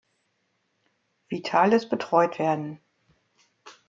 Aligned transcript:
Vitalis 1.29 1.87
betreut 1.87 2.39
werden. 2.39 2.79